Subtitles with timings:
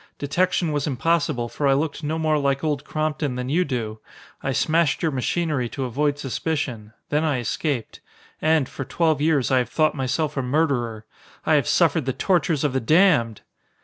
[0.17, 3.99] Detection was impossible, for I looked no more like Old Crompton than you do.
[4.41, 6.93] I smashed your machinery to avoid suspicion.
[7.09, 7.99] Then I escaped.
[8.41, 11.05] And, for twelve years, I have thought myself a murderer.
[11.45, 13.41] I have suffered the tortures of the damned!"